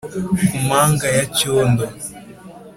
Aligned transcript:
ku 0.47 0.57
manga 0.67 1.07
ya 1.17 1.25
cyondo 1.37 1.85